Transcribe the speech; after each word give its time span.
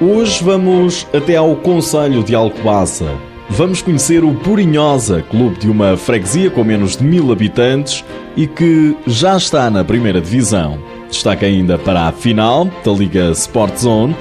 Hoje 0.00 0.44
vamos 0.44 1.08
até 1.12 1.34
ao 1.34 1.56
Conselho 1.56 2.22
de 2.22 2.32
Alcobaça. 2.32 3.16
Vamos 3.50 3.82
conhecer 3.82 4.22
o 4.22 4.32
Purinhosa, 4.32 5.22
clube 5.22 5.58
de 5.58 5.68
uma 5.68 5.96
freguesia 5.96 6.48
com 6.50 6.62
menos 6.62 6.96
de 6.96 7.02
mil 7.02 7.32
habitantes 7.32 8.04
e 8.36 8.46
que 8.46 8.96
já 9.08 9.36
está 9.36 9.68
na 9.68 9.82
primeira 9.82 10.20
divisão. 10.20 10.78
Destaca 11.10 11.46
ainda 11.46 11.76
para 11.76 12.02
a 12.02 12.12
final 12.12 12.70
da 12.84 12.92
Liga 12.92 13.32
Sport 13.32 13.76
Zone. 13.76 14.16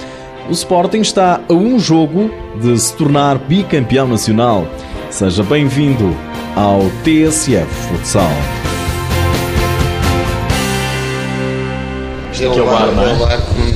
O 0.49 0.51
Sporting 0.51 1.01
está 1.01 1.41
a 1.47 1.53
um 1.53 1.77
jogo 1.77 2.31
de 2.59 2.75
se 2.79 2.95
tornar 2.95 3.37
bicampeão 3.37 4.07
nacional. 4.07 4.65
Seja 5.11 5.43
bem-vindo 5.43 6.11
ao 6.55 6.81
TSF 7.03 7.67
Futsal. 7.67 8.31
Aqui 12.31 12.45
é 12.45 12.49
o 12.49 12.65
bar, 12.65 12.91
não 12.91 13.03
é? 13.03 13.66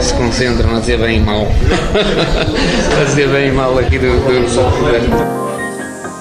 Se 0.00 0.14
concentram 0.14 0.76
a 0.76 0.80
dizer 0.80 0.98
bem 0.98 1.18
e 1.18 1.20
mal. 1.20 1.46
a 3.00 3.04
dizer 3.04 3.28
bem 3.28 3.48
e 3.48 3.52
mal 3.52 3.78
aqui 3.78 3.98
do, 3.98 4.06
do... 4.06 5.48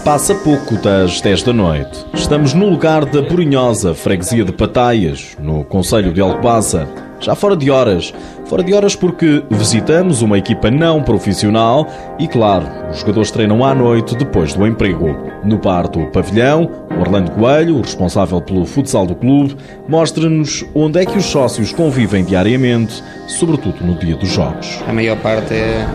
Passa 0.03 0.33
pouco 0.35 0.75
das 0.77 1.19
10 1.21 1.43
da 1.43 1.53
noite. 1.53 2.05
Estamos 2.13 2.53
no 2.53 2.69
lugar 2.69 3.05
da 3.05 3.21
Purinhosa, 3.23 3.93
freguesia 3.93 4.43
de 4.45 4.51
Pataias, 4.51 5.35
no 5.39 5.63
Conselho 5.63 6.13
de 6.13 6.21
Alcobaça. 6.21 6.87
Já 7.19 7.35
fora 7.35 7.57
de 7.57 7.69
horas. 7.69 8.13
Fora 8.47 8.63
de 8.63 8.73
horas 8.73 8.95
porque 8.95 9.43
visitamos 9.49 10.21
uma 10.21 10.37
equipa 10.37 10.71
não 10.71 11.03
profissional 11.03 11.85
e, 12.17 12.29
claro, 12.29 12.65
os 12.89 13.01
jogadores 13.01 13.29
treinam 13.29 13.63
à 13.63 13.75
noite 13.75 14.15
depois 14.15 14.53
do 14.53 14.65
emprego. 14.65 15.17
No 15.43 15.59
par 15.59 15.85
do 15.89 16.05
pavilhão, 16.07 16.71
Orlando 16.97 17.31
Coelho, 17.31 17.75
o 17.75 17.81
responsável 17.81 18.39
pelo 18.39 18.65
futsal 18.65 19.05
do 19.05 19.15
clube, 19.15 19.57
mostra-nos 19.85 20.65
onde 20.73 21.01
é 21.01 21.05
que 21.05 21.17
os 21.17 21.25
sócios 21.25 21.73
convivem 21.73 22.23
diariamente, 22.23 23.03
sobretudo 23.27 23.83
no 23.85 23.95
dia 23.95 24.15
dos 24.15 24.29
jogos. 24.29 24.81
A 24.87 24.93
maior 24.93 25.17
parte 25.17 25.53
é 25.53 25.85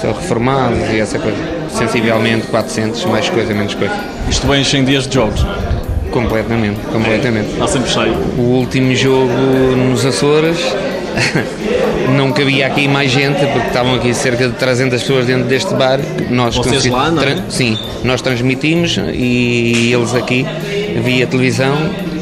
são 0.00 0.12
reformados 0.12 0.90
e 0.90 0.98
essa 0.98 1.20
coisa. 1.20 1.38
Sensivelmente 1.68 2.48
400, 2.48 3.04
mais 3.04 3.30
coisa, 3.30 3.54
menos 3.54 3.74
coisa. 3.74 3.94
Isto 4.28 4.48
bem 4.48 4.64
em 4.74 4.84
dias 4.84 5.06
de 5.06 5.14
jogos? 5.14 5.46
Completamente, 6.10 6.80
completamente. 6.92 7.52
Está 7.52 7.68
sempre 7.68 7.88
cheio. 7.88 8.14
O 8.36 8.58
último 8.58 8.92
jogo 8.96 9.32
nos 9.76 10.04
Açores 10.04 10.58
não 12.16 12.32
cabia 12.32 12.66
aqui 12.66 12.86
mais 12.88 13.10
gente 13.10 13.38
porque 13.46 13.68
estavam 13.68 13.94
aqui 13.94 14.14
cerca 14.14 14.48
de 14.48 14.54
300 14.54 15.00
pessoas 15.00 15.26
dentro 15.26 15.44
deste 15.44 15.74
bar. 15.74 16.00
Nós 16.30 16.54
Vocês 16.54 16.86
lá, 16.86 17.10
não 17.10 17.22
é? 17.22 17.42
Sim, 17.48 17.78
nós 18.02 18.20
transmitimos 18.22 18.98
e 19.12 19.92
eles 19.92 20.14
aqui 20.14 20.46
via 21.02 21.26
televisão 21.26 21.74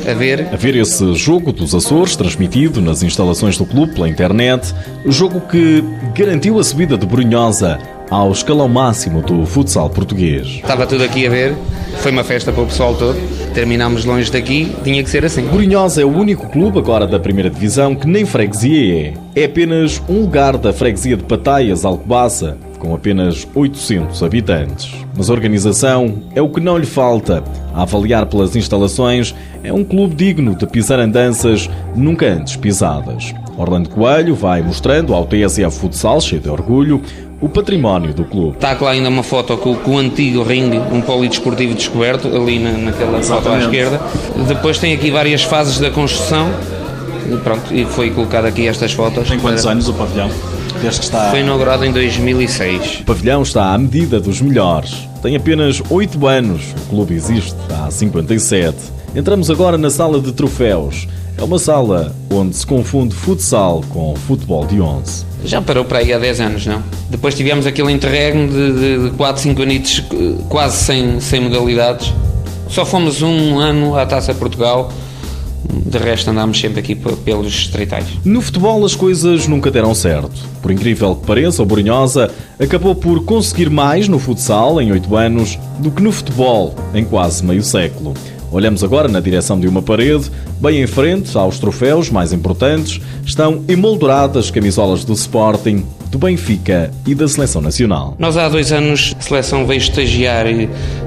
a 0.09 0.15
ver. 0.15 0.49
A 0.53 0.57
ver 0.57 0.75
esse 0.77 1.15
jogo 1.15 1.53
dos 1.53 1.75
Açores, 1.75 2.17
transmitido 2.17 2.81
nas 2.81 3.03
instalações 3.03 3.57
do 3.57 3.65
clube 3.65 3.95
pela 3.95 4.09
internet, 4.09 4.75
jogo 5.07 5.41
que 5.41 5.85
garantiu 6.15 6.59
a 6.59 6.65
subida 6.65 6.97
de 6.97 7.07
Brunhosa 7.07 7.79
ao 8.13 8.31
escalão 8.31 8.69
máximo 8.69 9.23
do 9.23 9.47
futsal 9.47 9.89
português. 9.89 10.47
Estava 10.47 10.87
tudo 10.87 11.03
aqui 11.03 11.27
a 11.27 11.31
ver, 11.31 11.55
foi 11.97 12.13
uma 12.13 12.23
festa 12.23 12.53
para 12.53 12.63
o 12.63 12.67
pessoal 12.67 12.95
todo. 12.95 13.17
Terminámos 13.55 14.05
longe 14.05 14.31
daqui, 14.31 14.71
tinha 14.85 15.03
que 15.03 15.09
ser 15.09 15.25
assim. 15.25 15.47
Brunhosa 15.47 16.03
é 16.03 16.05
o 16.05 16.15
único 16.15 16.47
clube 16.51 16.79
agora 16.79 17.07
da 17.07 17.19
primeira 17.19 17.49
divisão 17.49 17.95
que 17.95 18.07
nem 18.07 18.27
freguesia 18.27 19.15
é. 19.35 19.43
É 19.43 19.45
apenas 19.47 20.03
um 20.11 20.21
lugar 20.21 20.59
da 20.59 20.75
freguesia 20.75 21.17
de 21.17 21.25
Pataias, 21.25 21.87
Alcobaça, 21.87 22.59
com 22.79 22.95
apenas 22.95 23.49
800 23.55 24.23
habitantes. 24.23 24.93
Mas 25.17 25.31
a 25.31 25.33
organização 25.33 26.23
é 26.35 26.43
o 26.43 26.51
que 26.51 26.61
não 26.61 26.77
lhe 26.77 26.85
falta. 26.85 27.43
A 27.73 27.81
avaliar 27.83 28.27
pelas 28.27 28.55
instalações, 28.55 29.35
é 29.65 29.73
um 29.73 29.85
clube 29.85 30.15
digno 30.15 30.55
de 30.55 30.67
pisar 30.67 31.01
andanças 31.01 31.71
nunca 31.97 32.27
antes 32.27 32.57
pisadas. 32.57 33.33
Orlando 33.57 33.89
Coelho 33.89 34.35
vai 34.35 34.63
mostrando 34.63 35.15
ao 35.15 35.27
TSF 35.27 35.79
Futsal, 35.79 36.21
cheio 36.21 36.41
de 36.41 36.49
orgulho, 36.49 37.03
o 37.43 37.49
património 37.49 38.15
do 38.15 38.25
clube. 38.25 38.55
Está 38.55 38.77
lá 38.81 38.93
ainda 38.93 39.09
uma 39.09 39.25
foto 39.25 39.57
com, 39.57 39.75
com 39.75 39.97
o 39.97 39.99
antigo 39.99 40.45
ringue, 40.45 40.79
um 40.79 41.01
polidesportivo 41.01 41.75
descoberto, 41.75 42.29
ali 42.29 42.61
na, 42.61 42.71
naquela 42.71 43.19
Exatamente. 43.19 43.45
foto 43.45 43.49
à 43.49 43.59
esquerda. 43.59 44.01
Depois 44.47 44.79
tem 44.79 44.95
aqui 44.95 45.11
várias 45.11 45.43
fases 45.43 45.81
da 45.81 45.91
construção. 45.91 46.49
E 47.29 47.37
pronto, 47.39 47.75
e 47.75 47.85
foi 47.85 48.11
colocado 48.11 48.45
aqui 48.47 48.67
estas 48.69 48.93
fotos. 48.93 49.29
Tem 49.29 49.41
quantos 49.41 49.63
para... 49.63 49.73
anos 49.73 49.89
o 49.89 49.93
pavilhão? 49.93 50.31
Desde 50.81 51.01
que 51.01 51.07
está... 51.07 51.31
Foi 51.31 51.41
inaugurado 51.41 51.85
em 51.85 51.93
2006. 51.93 53.01
O 53.01 53.05
pavilhão 53.05 53.43
está 53.43 53.75
à 53.75 53.79
medida 53.79 54.21
dos 54.21 54.41
melhores. 54.41 55.09
Tem 55.21 55.35
apenas 55.35 55.83
8 55.91 56.27
anos. 56.27 56.63
O 56.87 56.91
clube 56.91 57.15
existe 57.15 57.57
há 57.71 57.91
57. 57.91 58.77
Entramos 59.17 59.51
agora 59.51 59.77
na 59.77 59.91
sala 59.91 60.21
de 60.21 60.33
troféus. 60.33 61.09
É 61.37 61.43
uma 61.43 61.59
sala 61.59 62.15
onde 62.31 62.55
se 62.57 62.67
confunde 62.67 63.15
futsal 63.15 63.83
com 63.89 64.15
futebol 64.15 64.67
de 64.67 64.81
11. 64.81 65.25
Já 65.45 65.61
parou 65.61 65.85
para 65.85 65.99
aí 65.99 66.13
há 66.13 66.19
10 66.19 66.41
anos, 66.41 66.67
não? 66.67 66.83
Depois 67.11 67.35
tivemos 67.35 67.67
aquele 67.67 67.91
interregno 67.91 68.49
de, 68.49 68.73
de, 68.73 69.11
de 69.11 69.17
4, 69.17 69.43
5 69.43 69.63
anitos 69.63 70.05
quase 70.49 70.77
sem, 70.77 71.21
sem 71.21 71.41
modalidades. 71.41 72.13
Só 72.69 72.85
fomos 72.85 73.23
um 73.23 73.59
ano 73.59 73.97
à 73.97 74.07
Taça 74.07 74.33
Portugal. 74.35 74.93
De 75.65 75.99
resto 75.99 76.31
andámos 76.31 76.61
sempre 76.61 76.81
aqui 76.81 76.95
pelos 76.95 77.47
estreitais. 77.47 78.07
No 78.25 78.41
futebol 78.41 78.85
as 78.85 78.95
coisas 78.95 79.47
nunca 79.47 79.71
deram 79.71 79.95
certo. 79.95 80.33
Por 80.61 80.71
incrível 80.71 81.17
que 81.17 81.27
pareça, 81.27 81.63
o 81.63 81.67
Borinhosa 81.67 82.31
acabou 82.59 82.95
por 82.95 83.25
conseguir 83.25 83.71
mais 83.71 84.09
no 84.09 84.19
futsal 84.19 84.81
em 84.81 84.93
8 84.93 85.17
anos 85.17 85.59
do 85.79 85.91
que 85.91 86.03
no 86.03 86.13
futebol 86.13 86.75
em 86.95 87.05
quase 87.05 87.45
meio 87.45 87.63
século. 87.63 88.15
Olhamos 88.53 88.85
agora 88.85 89.09
na 89.09 89.19
direção 89.19 89.59
de 89.59 89.67
uma 89.67 89.81
parede, 89.81 90.31
bem 90.61 90.83
em 90.83 90.87
frente 90.87 91.37
aos 91.39 91.59
troféus 91.59 92.11
mais 92.11 92.35
importantes, 92.35 93.01
estão 93.25 93.65
emolduradas 93.67 94.51
camisolas 94.51 95.05
do 95.05 95.15
Sporting, 95.15 95.87
do 96.13 96.19
Benfica 96.19 96.91
e 97.07 97.15
da 97.15 97.27
Seleção 97.27 97.63
Nacional. 97.63 98.15
Nós 98.19 98.37
há 98.37 98.47
dois 98.47 98.71
anos 98.71 99.15
a 99.19 99.23
seleção 99.23 99.67
veio 99.67 99.79
estagiar 99.79 100.45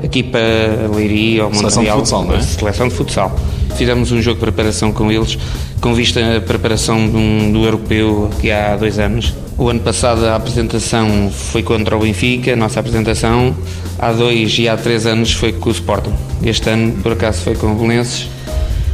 aqui 0.04 0.24
para 0.24 0.90
Leiria 0.94 1.46
ou 1.46 1.52
Montreal. 1.52 1.70
Seleção 1.70 1.84
de 1.84 1.92
futsal, 1.92 2.26
não 2.26 2.36
é? 2.36 2.42
Seleção 2.42 2.88
de 2.88 2.96
futsal. 2.96 3.40
Fizemos 3.78 4.12
um 4.12 4.20
jogo 4.20 4.40
de 4.40 4.46
preparação 4.46 4.92
com 4.92 5.12
eles, 5.12 5.38
com 5.80 5.94
vista 5.94 6.38
à 6.38 6.42
preparação 6.42 6.98
um, 6.98 7.52
do 7.52 7.64
europeu 7.64 8.32
que 8.42 8.50
há 8.52 8.76
dois 8.76 8.98
anos. 8.98 9.32
O 9.60 9.70
ano 9.70 9.80
passado 9.80 10.26
a 10.26 10.36
apresentação 10.36 11.30
foi 11.30 11.62
contra 11.62 11.96
o 11.96 12.00
Benfica, 12.00 12.54
a 12.54 12.56
nossa 12.56 12.80
apresentação. 12.80 13.56
Há 14.00 14.12
dois 14.12 14.58
e 14.58 14.68
há 14.68 14.76
três 14.76 15.06
anos 15.06 15.32
foi 15.34 15.54
com 15.54 15.70
o 15.70 15.72
Sporting. 15.72 16.14
Este 16.44 16.68
ano, 16.68 16.94
por 17.04 17.12
acaso, 17.12 17.42
foi 17.42 17.56
com 17.56 17.68
o 17.68 17.76
Belenenses 17.76 18.28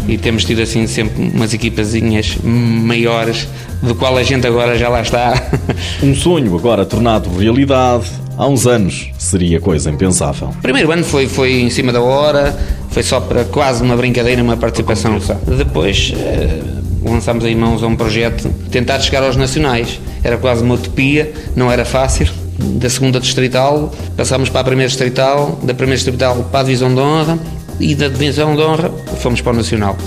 e 0.07 0.17
temos 0.17 0.43
tido 0.43 0.61
assim 0.61 0.87
sempre 0.87 1.23
umas 1.23 1.53
equipazinhas 1.53 2.37
maiores, 2.43 3.47
do 3.81 3.95
qual 3.95 4.17
a 4.17 4.23
gente 4.23 4.45
agora 4.45 4.77
já 4.77 4.89
lá 4.89 5.01
está. 5.01 5.33
Um 6.03 6.15
sonho 6.15 6.55
agora 6.55 6.85
tornado 6.85 7.29
realidade. 7.37 8.05
Há 8.37 8.47
uns 8.47 8.65
anos 8.65 9.09
seria 9.17 9.59
coisa 9.59 9.89
impensável. 9.89 10.49
O 10.49 10.61
primeiro 10.61 10.91
ano 10.91 11.03
foi, 11.03 11.27
foi 11.27 11.61
em 11.61 11.69
cima 11.69 11.91
da 11.91 12.01
hora, 12.01 12.57
foi 12.89 13.03
só 13.03 13.19
para 13.19 13.43
quase 13.45 13.83
uma 13.83 13.95
brincadeira, 13.95 14.41
uma 14.41 14.57
participação. 14.57 15.19
Depois 15.57 16.13
eh, 16.17 16.59
lançámos 17.03 17.45
aí 17.45 17.55
mãos 17.55 17.83
a 17.83 17.87
um 17.87 17.95
projeto, 17.95 18.49
tentar 18.71 18.99
chegar 18.99 19.23
aos 19.23 19.35
nacionais. 19.35 19.99
Era 20.23 20.37
quase 20.37 20.63
uma 20.63 20.75
utopia, 20.75 21.31
não 21.55 21.71
era 21.71 21.85
fácil. 21.85 22.27
Da 22.57 22.89
segunda 22.89 23.19
distrital, 23.19 23.91
passámos 24.15 24.49
para 24.49 24.61
a 24.61 24.63
primeira 24.63 24.87
distrital, 24.87 25.59
da 25.63 25.73
primeira 25.73 25.97
distrital 25.97 26.47
para 26.51 26.59
a 26.59 26.63
divisão 26.63 26.93
de 26.93 26.99
honra 26.99 27.39
e 27.79 27.95
da 27.95 28.07
divisão 28.07 28.55
de 28.55 28.61
honra 28.61 28.91
fomos 29.21 29.41
para 29.41 29.53
o 29.53 29.55
nacional. 29.55 29.97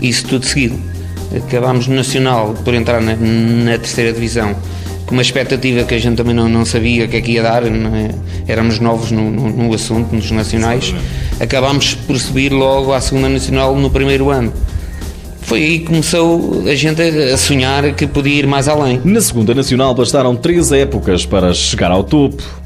Isso 0.00 0.26
tudo 0.26 0.46
seguido. 0.46 0.78
Acabámos 1.36 1.86
no 1.86 1.94
nacional 1.94 2.54
por 2.64 2.74
entrar 2.74 3.00
na, 3.00 3.16
na 3.16 3.78
terceira 3.78 4.12
divisão 4.12 4.54
com 5.06 5.12
uma 5.12 5.22
expectativa 5.22 5.84
que 5.84 5.94
a 5.94 5.98
gente 5.98 6.16
também 6.16 6.34
não, 6.34 6.48
não 6.48 6.64
sabia 6.64 7.04
o 7.04 7.08
que 7.08 7.16
é 7.16 7.20
que 7.20 7.32
ia 7.32 7.42
dar, 7.42 7.62
é? 7.64 8.14
éramos 8.48 8.78
novos 8.78 9.10
no, 9.10 9.30
no, 9.30 9.50
no, 9.50 9.74
assunto, 9.74 10.14
nos 10.14 10.30
nacionais. 10.30 10.94
Acabámos 11.38 11.94
por 11.94 12.18
subir 12.18 12.52
logo 12.52 12.92
à 12.92 13.00
segunda 13.00 13.28
nacional 13.28 13.76
no 13.76 13.90
primeiro 13.90 14.30
ano. 14.30 14.52
Foi 15.42 15.62
aí 15.62 15.78
que 15.80 15.86
começou 15.86 16.64
a 16.66 16.74
gente 16.74 17.02
a 17.02 17.36
sonhar 17.36 17.94
que 17.94 18.06
podia 18.06 18.40
ir 18.40 18.46
mais 18.46 18.66
além. 18.66 19.00
Na 19.04 19.20
segunda 19.20 19.54
nacional 19.54 19.94
bastaram 19.94 20.34
três 20.34 20.72
épocas 20.72 21.26
para 21.26 21.52
chegar 21.52 21.90
ao 21.90 22.02
topo. 22.02 22.63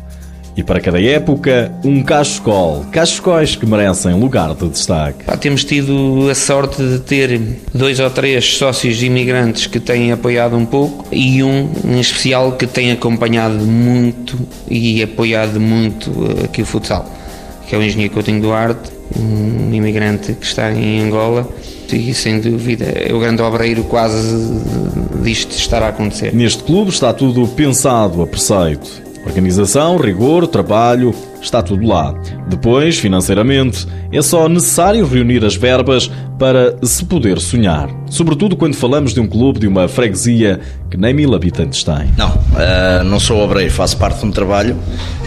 E 0.59 0.65
para 0.65 0.81
cada 0.81 1.01
época, 1.01 1.71
um 1.85 2.03
cachecol. 2.03 2.85
Cachecóis 2.91 3.55
que 3.55 3.65
merecem 3.65 4.13
lugar 4.15 4.57
de 4.57 4.69
destaque. 4.69 5.23
Pá, 5.23 5.37
temos 5.37 5.63
tido 5.63 6.29
a 6.29 6.35
sorte 6.35 6.83
de 6.83 6.99
ter 6.99 7.41
dois 7.73 8.01
ou 8.01 8.11
três 8.11 8.57
sócios 8.57 9.01
imigrantes 9.01 9.69
que 9.69 9.79
têm 9.79 10.11
apoiado 10.11 10.57
um 10.57 10.67
pouco 10.67 11.07
e 11.13 11.45
um 11.45 11.71
em 11.85 12.01
especial 12.01 12.57
que 12.57 12.67
tem 12.67 12.91
acompanhado 12.91 13.65
muito 13.65 14.37
e 14.69 15.01
apoiado 15.01 15.61
muito 15.61 16.11
aqui 16.43 16.63
o 16.63 16.67
futsal, 16.67 17.09
que 17.69 17.77
é 17.77 17.79
o 17.79 17.83
engenheiro 17.85 18.13
Coutinho 18.13 18.43
Duarte, 18.43 18.91
um 19.17 19.73
imigrante 19.73 20.33
que 20.33 20.45
está 20.45 20.73
em 20.73 21.03
Angola 21.03 21.49
e 21.93 22.13
sem 22.13 22.41
dúvida 22.41 22.85
é 22.85 23.15
o 23.15 23.21
grande 23.21 23.41
obreiro 23.43 23.85
quase 23.85 24.61
disto 25.23 25.53
estar 25.53 25.85
a 25.85 25.89
acontecer. 25.91 26.35
Neste 26.35 26.65
clube 26.65 26.91
está 26.91 27.13
tudo 27.13 27.47
pensado 27.47 28.21
a 28.23 28.27
preceito. 28.27 29.07
Organização, 29.29 29.99
rigor, 29.99 30.47
trabalho 30.47 31.15
está 31.41 31.63
tudo 31.63 31.87
lá. 31.87 32.15
Depois, 32.49 32.99
financeiramente, 32.99 33.87
é 34.13 34.23
só 34.23 34.49
necessário 34.49 35.07
reunir 35.07 35.45
as 35.45 35.57
verbas 35.57 36.11
para 36.39 36.77
se 36.83 37.05
poder 37.05 37.41
sonhar. 37.41 37.91
Sobretudo 38.09 38.57
quando 38.57 38.75
falamos 38.75 39.13
de 39.13 39.21
um 39.21 39.27
clube, 39.27 39.59
de 39.59 39.67
uma 39.67 39.89
freguesia 39.89 40.61
que 40.89 40.97
nem 40.97 41.13
mil 41.13 41.35
habitantes 41.35 41.83
tem. 41.83 42.11
Não, 42.17 42.31
uh, 42.31 43.05
não 43.05 43.19
sou 43.21 43.43
obreiro, 43.43 43.71
faço 43.71 43.97
parte 43.97 44.21
de 44.21 44.27
um 44.27 44.31
trabalho. 44.31 44.77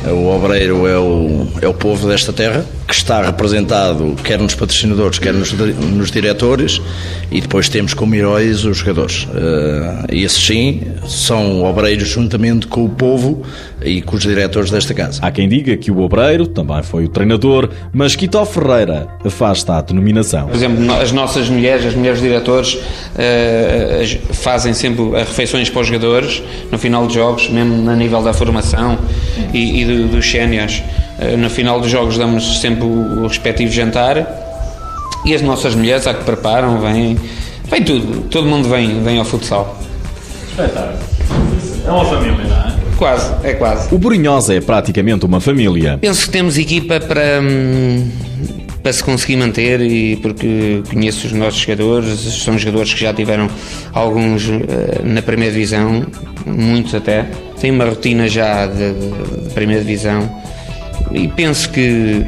O 0.08 0.28
obreiro 0.36 0.88
é 0.88 0.98
o, 0.98 1.48
é 1.62 1.68
o 1.68 1.74
povo 1.74 2.08
desta 2.08 2.34
terra, 2.34 2.66
que 2.88 2.94
está 2.94 3.22
representado 3.22 4.16
quer 4.24 4.40
nos 4.40 4.56
patrocinadores, 4.56 5.20
quer 5.20 5.34
nos, 5.34 5.52
nos 5.54 6.10
diretores, 6.10 6.82
e 7.30 7.40
depois 7.40 7.70
temos 7.70 7.94
como 7.94 8.16
heróis 8.16 8.66
os 8.66 8.78
jogadores. 8.78 9.26
Uh, 9.26 10.08
esses 10.10 10.44
sim 10.44 10.82
são 11.08 11.64
obreiros 11.64 12.08
juntamente 12.08 12.66
com 12.66 12.86
o 12.86 12.90
povo 12.90 13.44
e 13.84 14.02
com 14.02 14.16
os 14.16 14.24
diretores 14.24 14.72
desta 14.72 14.94
casa. 14.94 15.20
Há 15.22 15.30
quem 15.30 15.48
diga 15.48 15.78
que 15.78 15.92
o 15.92 16.01
obreiro 16.02 16.48
também 16.48 16.82
foi 16.84 17.06
o 17.06 17.10
treinador, 17.10 17.70
mas 17.94 18.16
Quito 18.16 18.44
Ferreira 18.46 19.08
afasta 19.26 19.76
a 19.76 19.82
denominação. 19.82 20.48
Por 20.48 20.56
exemplo, 20.56 20.92
as 20.94 21.12
nossas 21.12 21.50
mulheres, 21.50 21.86
as 21.86 21.96
mulheres 21.96 22.20
diretores, 22.20 22.74
uh, 22.76 24.34
fazem 24.34 24.74
sempre 24.74 25.04
refeições 25.12 25.70
para 25.70 25.82
os 25.82 25.88
jogadores 25.88 26.42
no 26.72 26.78
final 26.78 27.06
dos 27.06 27.14
jogos, 27.14 27.50
mesmo 27.50 27.90
a 27.90 27.96
nível 27.96 28.22
da 28.22 28.34
formação 28.34 28.98
e, 29.54 29.82
e 29.82 29.86
do, 29.86 30.08
dos 30.08 30.30
séniores. 30.30 30.82
Uh, 31.20 31.38
no 31.38 31.50
final 31.50 31.80
dos 31.80 31.90
jogos 31.90 32.18
damos 32.18 32.60
sempre 32.60 32.84
o, 32.84 33.24
o 33.24 33.28
respectivo 33.28 33.72
jantar 33.72 34.26
e 35.26 35.36
as 35.36 35.42
nossas 35.42 35.76
mulheres, 35.76 36.08
há 36.08 36.14
que 36.14 36.24
preparam, 36.24 36.80
vêm, 36.80 37.18
vem 37.66 37.84
tudo, 37.84 38.22
todo 38.30 38.48
mundo 38.48 38.68
vem, 38.68 39.04
vem 39.04 39.20
ao 39.20 39.26
futsal. 39.26 39.78
Espetáculo. 40.50 40.98
É 41.86 41.92
uma 41.92 42.06
família, 42.06 42.44
não 42.48 42.58
é? 42.58 42.81
Quase, 43.02 43.34
é 43.44 43.54
quase. 43.54 43.92
O 43.92 43.98
Borinhosa 43.98 44.54
é 44.54 44.62
praticamente 44.62 45.26
uma 45.26 45.42
família. 45.42 45.98
Penso 46.00 46.26
que 46.26 46.30
temos 46.30 46.56
equipa 46.56 47.00
para. 47.00 47.42
Hum, 47.42 48.08
para 48.84 48.94
se 48.94 49.04
conseguir 49.04 49.38
manter 49.38 49.82
e 49.82 50.18
porque 50.18 50.84
conheço 50.88 51.26
os 51.26 51.34
nossos 51.34 51.60
jogadores, 51.60 52.20
são 52.44 52.60
jogadores 52.60 52.94
que 52.94 53.00
já 53.00 53.12
tiveram 53.12 53.50
alguns 53.92 54.48
uh, 54.48 54.62
na 55.04 55.22
primeira 55.24 55.52
divisão, 55.52 56.06
muitos 56.46 56.94
até, 56.94 57.28
têm 57.60 57.72
uma 57.72 57.86
rotina 57.86 58.28
já 58.28 58.68
de, 58.68 58.94
de, 58.94 59.46
de 59.46 59.54
primeira 59.54 59.84
divisão 59.84 60.28
e 61.12 61.28
penso 61.28 61.70
que 61.70 62.26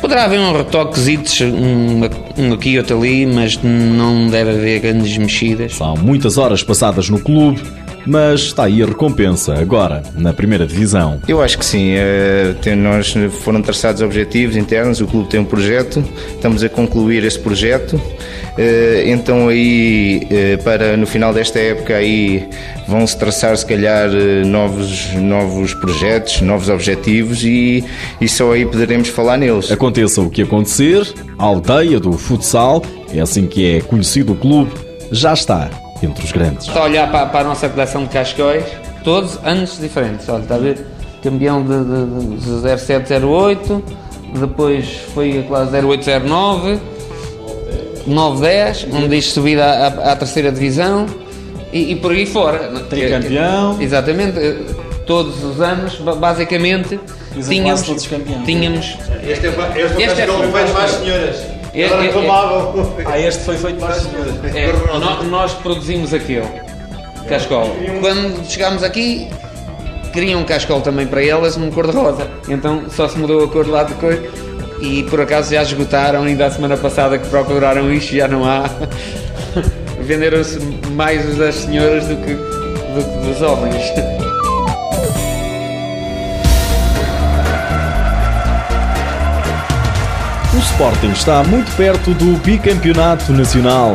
poderá 0.00 0.24
haver 0.24 0.40
um 0.40 0.52
retoquezitos, 0.54 1.40
um, 1.42 2.00
um 2.38 2.52
aqui 2.54 2.70
e 2.70 2.78
outro 2.78 2.98
ali, 2.98 3.26
mas 3.26 3.58
não 3.62 4.28
deve 4.28 4.50
haver 4.50 4.80
grandes 4.80 5.16
mexidas. 5.16 5.74
São 5.74 5.94
muitas 5.96 6.38
horas 6.38 6.62
passadas 6.62 7.10
no 7.10 7.18
clube 7.18 7.60
mas 8.06 8.40
está 8.40 8.64
aí 8.64 8.82
a 8.82 8.86
recompensa 8.86 9.54
agora 9.54 10.02
na 10.14 10.32
primeira 10.32 10.66
divisão. 10.66 11.20
Eu 11.26 11.42
acho 11.42 11.58
que 11.58 11.64
sim. 11.64 11.92
É, 11.94 12.54
nós 12.76 13.14
foram 13.40 13.62
traçados 13.62 14.02
objetivos 14.02 14.56
internos. 14.56 15.00
O 15.00 15.06
clube 15.06 15.28
tem 15.28 15.40
um 15.40 15.44
projeto. 15.44 16.04
Estamos 16.34 16.62
a 16.62 16.68
concluir 16.68 17.24
esse 17.24 17.38
projeto. 17.38 18.00
É, 18.58 19.04
então 19.06 19.48
aí 19.48 20.26
é, 20.30 20.56
para 20.58 20.94
no 20.94 21.06
final 21.06 21.32
desta 21.32 21.58
época 21.58 21.96
aí 21.96 22.46
vão 22.86 23.06
se 23.06 23.16
traçar 23.16 23.56
se 23.56 23.64
calhar 23.64 24.10
novos 24.44 25.10
novos 25.14 25.72
projetos, 25.72 26.42
novos 26.42 26.68
objetivos 26.68 27.42
e, 27.44 27.82
e 28.20 28.28
só 28.28 28.52
aí 28.52 28.66
poderemos 28.66 29.08
falar 29.08 29.38
neles. 29.38 29.72
Aconteça 29.72 30.20
o 30.20 30.28
que 30.28 30.42
acontecer, 30.42 31.14
a 31.38 31.44
aldeia 31.44 31.98
do 31.98 32.12
futsal 32.12 32.82
é 33.14 33.20
assim 33.20 33.46
que 33.46 33.76
é 33.76 33.80
conhecido 33.80 34.34
o 34.34 34.36
clube 34.36 34.70
já 35.10 35.32
está 35.32 35.70
entre 36.06 36.24
os 36.24 36.32
grandes. 36.32 36.66
Está 36.66 36.80
a 36.80 36.84
olhar 36.84 37.10
para, 37.10 37.26
para, 37.26 37.40
a 37.40 37.44
nossa 37.44 37.68
coleção 37.68 38.04
de 38.04 38.10
cascóis, 38.10 38.64
todos 39.04 39.38
anos 39.44 39.78
diferentes. 39.78 40.28
Olha, 40.28 40.42
está 40.42 40.56
a 40.56 40.58
ver? 40.58 40.86
Campeão 41.22 41.62
de, 41.62 41.84
de, 41.84 42.36
de 42.36 42.78
0708, 42.78 43.84
depois 44.40 44.96
foi 45.14 45.38
a 45.38 45.42
classe 45.42 45.72
0809, 45.76 46.80
910, 48.06 48.86
onde 48.92 49.08
diz 49.08 49.26
subida 49.26 49.64
à, 49.64 50.12
à, 50.12 50.16
terceira 50.16 50.50
divisão 50.50 51.06
e, 51.72 51.92
e, 51.92 51.96
por 51.96 52.12
aí 52.12 52.26
fora. 52.26 52.70
Tricampeão. 52.90 53.80
Exatamente, 53.80 54.38
todos 55.06 55.44
os 55.44 55.60
anos, 55.60 55.96
basicamente, 56.18 56.98
tínhamos. 57.48 57.82
tínhamos 58.44 58.96
este 59.22 59.46
é, 59.46 59.50
este, 59.50 60.02
este 60.02 60.20
é 60.22 60.26
feito 60.26 60.72
para 60.72 60.84
as 60.84 60.90
senhoras. 60.90 61.51
Agora 61.74 62.02
reclamavam. 62.02 62.94
É, 62.98 63.02
é, 63.02 63.04
ah, 63.06 63.18
este 63.18 63.44
foi 63.44 63.56
feito 63.56 63.78
para 63.78 63.94
as 63.94 64.02
senhoras. 64.02 64.54
É, 64.54 64.72
nós, 64.98 65.26
nós 65.26 65.54
produzimos 65.54 66.12
aquele 66.12 66.46
cascol. 67.28 67.74
Quando 68.00 68.44
chegámos 68.44 68.82
aqui, 68.82 69.28
queriam 70.12 70.40
um 70.40 70.44
cascol 70.44 70.82
também 70.82 71.06
para 71.06 71.24
elas, 71.24 71.56
num 71.56 71.70
cor-de-rosa. 71.70 72.28
Então 72.48 72.84
só 72.90 73.08
se 73.08 73.18
mudou 73.18 73.44
a 73.44 73.48
cor 73.48 73.66
lá 73.66 73.84
de 73.84 73.94
cor. 73.94 74.18
E 74.80 75.04
por 75.04 75.20
acaso 75.20 75.54
já 75.54 75.62
esgotaram, 75.62 76.24
ainda 76.24 76.46
a 76.46 76.50
semana 76.50 76.76
passada 76.76 77.16
que 77.16 77.28
procuraram 77.28 77.92
isto, 77.92 78.14
já 78.14 78.28
não 78.28 78.44
há. 78.44 78.68
Venderam-se 80.00 80.58
mais 80.90 81.26
os 81.28 81.36
das 81.36 81.54
senhoras 81.54 82.06
do 82.06 82.16
que, 82.16 82.34
do 82.34 83.04
que 83.04 83.28
dos 83.28 83.42
homens. 83.42 83.82
Sporting 90.72 91.10
está 91.10 91.44
muito 91.44 91.70
perto 91.76 92.14
do 92.14 92.38
bicampeonato 92.38 93.30
nacional. 93.32 93.92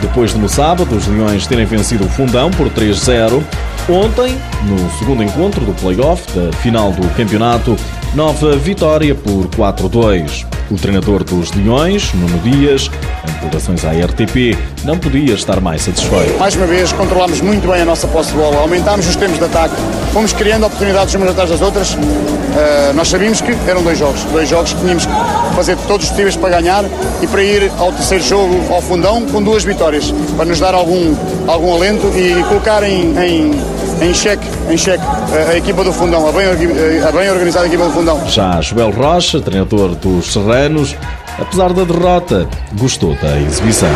Depois 0.00 0.32
de 0.32 0.38
no 0.38 0.48
sábado 0.48 0.94
os 0.94 1.06
Leões 1.08 1.46
terem 1.46 1.66
vencido 1.66 2.04
o 2.04 2.08
Fundão 2.08 2.52
por 2.52 2.70
3-0, 2.70 3.42
ontem, 3.88 4.38
no 4.62 4.98
segundo 4.98 5.24
encontro 5.24 5.64
do 5.64 5.72
play-off 5.72 6.24
da 6.32 6.52
final 6.58 6.92
do 6.92 7.06
campeonato, 7.16 7.76
nova 8.14 8.56
vitória 8.56 9.12
por 9.12 9.48
4-2. 9.48 10.46
O 10.70 10.76
treinador 10.76 11.24
dos 11.24 11.50
Leões, 11.52 12.12
Nuno 12.14 12.38
Dias, 12.38 12.88
em 13.28 13.32
declarações 13.32 13.84
à 13.84 13.90
RTP, 13.90 14.56
não 14.84 14.96
podia 14.96 15.34
estar 15.34 15.60
mais 15.60 15.82
satisfeito. 15.82 16.38
Mais 16.38 16.54
uma 16.54 16.66
vez, 16.66 16.92
controlámos 16.92 17.40
muito 17.40 17.68
bem 17.68 17.82
a 17.82 17.84
nossa 17.84 18.06
posse 18.06 18.30
de 18.30 18.36
bola, 18.36 18.60
aumentámos 18.60 19.08
os 19.08 19.16
tempos 19.16 19.38
de 19.38 19.44
ataque, 19.44 19.74
fomos 20.12 20.32
criando 20.32 20.64
oportunidades 20.64 21.12
umas 21.12 21.30
atrás 21.30 21.50
das 21.50 21.60
outras. 21.60 21.94
Uh, 21.94 22.94
nós 22.94 23.08
sabíamos 23.08 23.40
que 23.40 23.50
eram 23.66 23.82
dois 23.82 23.98
jogos, 23.98 24.22
dois 24.24 24.48
jogos 24.48 24.72
que 24.72 24.80
tínhamos 24.80 25.06
fazer 25.54 25.76
todos 25.88 26.06
os 26.06 26.10
possíveis 26.10 26.36
para 26.36 26.60
ganhar 26.60 26.84
e 27.20 27.26
para 27.26 27.42
ir 27.42 27.70
ao 27.78 27.92
terceiro 27.92 28.24
jogo 28.24 28.72
ao 28.72 28.80
fundão 28.80 29.24
com 29.26 29.42
duas 29.42 29.64
vitórias, 29.64 30.12
para 30.36 30.44
nos 30.44 30.60
dar 30.60 30.74
algum, 30.74 31.14
algum 31.46 31.74
alento 31.74 32.06
e 32.16 32.42
colocar 32.44 32.82
em, 32.82 33.16
em 33.18 33.80
em 34.00 34.14
xeque, 34.14 34.46
em 34.70 34.76
xeque 34.78 35.04
a, 35.04 35.50
a, 35.50 35.56
equipa 35.56 35.84
do 35.84 35.92
Fundão, 35.92 36.26
a 36.26 36.32
bem, 36.32 36.46
a 36.46 37.12
bem 37.12 37.30
organizada 37.30 37.66
equipa 37.66 37.84
do 37.84 37.92
Fundão. 37.92 38.26
Já 38.26 38.60
Joel 38.60 38.90
Rocha, 38.90 39.40
treinador 39.40 39.94
dos 39.94 40.32
Serranos, 40.32 40.96
apesar 41.38 41.72
da 41.72 41.84
derrota, 41.84 42.48
gostou 42.78 43.14
da 43.16 43.38
exibição. 43.38 43.90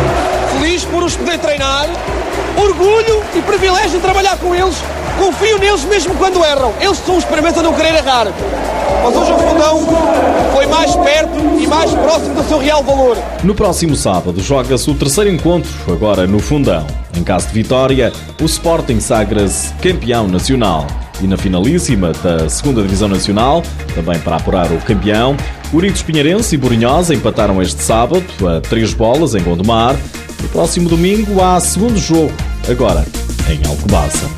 Feliz 0.59 0.85
por 0.85 1.03
os 1.03 1.15
poder 1.15 1.39
treinar, 1.39 1.87
orgulho 2.57 3.23
e 3.35 3.41
privilégio 3.41 3.91
de 3.91 3.99
trabalhar 3.99 4.37
com 4.37 4.53
eles, 4.53 4.75
confio 5.17 5.57
neles 5.59 5.83
mesmo 5.85 6.15
quando 6.15 6.43
erram, 6.43 6.73
eles 6.79 6.97
são 7.05 7.17
os 7.17 7.25
primeiros 7.25 7.57
a 7.59 7.63
não 7.63 7.73
querer 7.73 7.95
errar. 7.95 8.27
Mas 9.03 9.15
hoje 9.15 9.31
o 9.31 9.37
Fundão 9.37 9.79
foi 10.53 10.65
mais 10.65 10.95
perto 10.95 11.37
e 11.59 11.67
mais 11.67 11.91
próximo 11.91 12.35
do 12.35 12.43
seu 12.43 12.57
real 12.57 12.83
valor. 12.83 13.17
No 13.43 13.53
próximo 13.53 13.95
sábado 13.95 14.41
joga-se 14.41 14.89
o 14.89 14.95
terceiro 14.95 15.29
encontro, 15.29 15.71
agora 15.91 16.25
no 16.25 16.39
Fundão. 16.39 16.85
Em 17.15 17.23
caso 17.23 17.47
de 17.47 17.53
vitória, 17.53 18.11
o 18.41 18.45
Sporting 18.45 18.99
sagra-se 18.99 19.73
campeão 19.75 20.27
nacional. 20.27 20.85
E 21.21 21.27
na 21.27 21.37
finalíssima 21.37 22.11
da 22.11 22.49
segunda 22.49 22.81
Divisão 22.81 23.07
Nacional, 23.07 23.63
também 23.93 24.19
para 24.19 24.35
apurar 24.35 24.69
o 24.71 24.77
campeão, 24.79 25.37
Unidos 25.71 26.01
Pinheirense 26.01 26.55
e 26.55 26.57
Borinhosa 26.57 27.13
empataram 27.13 27.61
este 27.61 27.81
sábado 27.81 28.23
a 28.45 28.59
três 28.59 28.93
bolas 28.93 29.33
em 29.33 29.41
Gondomar. 29.41 29.95
No 30.45 30.49
próximo 30.49 30.87
domingo 30.87 31.41
há 31.41 31.59
segundo 31.59 31.97
jogo, 31.97 32.31
agora 32.69 33.03
em 33.49 33.67
Alcobaça. 33.67 34.29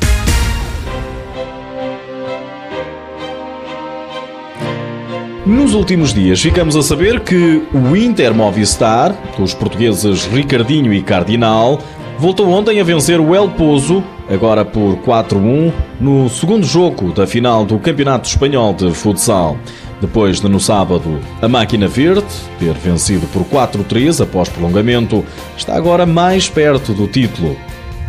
Nos 5.44 5.74
últimos 5.74 6.14
dias 6.14 6.40
ficamos 6.40 6.76
a 6.76 6.82
saber 6.82 7.20
que 7.20 7.62
o 7.74 7.94
Inter 7.94 8.34
Movistar, 8.34 9.14
dos 9.36 9.52
portugueses 9.52 10.24
Ricardinho 10.24 10.94
e 10.94 11.02
Cardinal, 11.02 11.78
voltou 12.18 12.48
ontem 12.48 12.80
a 12.80 12.84
vencer 12.84 13.20
o 13.20 13.34
El 13.34 13.50
Pozo, 13.50 14.02
agora 14.30 14.64
por 14.64 14.96
4-1, 15.00 15.72
no 16.00 16.28
segundo 16.30 16.66
jogo 16.66 17.12
da 17.12 17.26
final 17.26 17.66
do 17.66 17.78
Campeonato 17.78 18.26
Espanhol 18.26 18.72
de 18.72 18.92
Futsal. 18.92 19.58
Depois 20.00 20.40
de 20.40 20.48
no 20.48 20.60
sábado 20.60 21.20
a 21.42 21.48
Máquina 21.48 21.88
Verde 21.88 22.26
ter 22.58 22.74
vencido 22.74 23.26
por 23.28 23.44
4-3 23.44 24.22
após 24.22 24.48
prolongamento, 24.48 25.24
está 25.56 25.74
agora 25.74 26.06
mais 26.06 26.48
perto 26.48 26.92
do 26.92 27.06
título. 27.06 27.56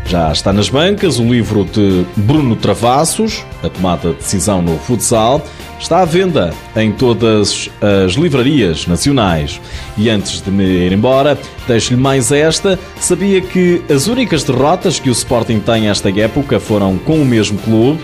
Já 0.06 0.32
está 0.32 0.52
nas 0.52 0.70
bancas 0.70 1.20
o 1.20 1.24
livro 1.24 1.64
de 1.66 2.04
Bruno 2.16 2.56
Travassos, 2.56 3.46
A 3.64 3.70
Tomada 3.70 4.10
de 4.10 4.16
Decisão 4.16 4.62
no 4.62 4.78
Futsal, 4.80 5.40
está 5.80 6.02
à 6.02 6.06
venda 6.06 6.52
em 6.76 6.92
todas 6.92 7.70
as 7.80 8.14
livrarias 8.14 8.88
nacionais. 8.88 9.62
E 9.98 10.10
antes 10.10 10.42
de 10.42 10.50
me 10.50 10.64
ir 10.64 10.92
embora, 10.92 11.38
deixo-lhe 11.68 12.00
mais 12.00 12.32
esta. 12.32 12.80
Sabia 13.00 13.40
que 13.40 13.84
as 13.88 14.08
únicas 14.08 14.44
derrotas 14.44 15.00
que 15.00 15.10
o 15.10 15.14
Sporting 15.14 15.60
tem 15.60 15.90
esta 15.90 16.10
época 16.10 16.60
foram 16.60 16.98
com 16.98 17.22
o 17.22 17.26
mesmo 17.26 17.60
clube? 17.60 18.00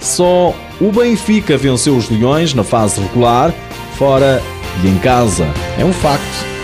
Só 0.00 0.54
o 0.80 0.90
Benfica 0.90 1.56
venceu 1.56 1.96
os 1.96 2.08
Leões 2.08 2.54
na 2.54 2.64
fase 2.64 3.00
regular 3.00 3.52
fora 3.96 4.42
e 4.82 4.88
em 4.88 4.98
casa. 4.98 5.46
É 5.78 5.84
um 5.84 5.92
facto. 5.92 6.59